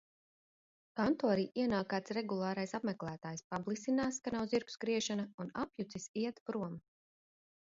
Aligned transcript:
Kantorī 0.99 1.43
ienāk 1.63 1.89
kāds 1.91 2.15
regulārais 2.19 2.73
apmeklētājs, 2.79 3.43
pablisinās, 3.53 4.19
ka 4.25 4.35
nav 4.37 4.49
zirgu 4.55 4.77
skriešana 4.77 5.27
un 5.45 5.53
apjucis 5.67 6.11
iet 6.25 6.43
prom. 6.51 6.81